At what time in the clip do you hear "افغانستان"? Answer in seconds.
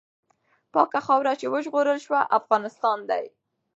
2.39-2.99